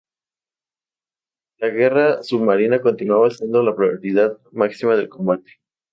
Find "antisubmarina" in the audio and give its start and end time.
2.15-2.81